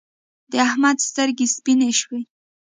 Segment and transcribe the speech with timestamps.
[0.51, 2.21] د احمد سترګې سپينې شوې.